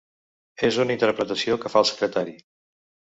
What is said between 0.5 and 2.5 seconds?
És una interpretació que fa el secretari.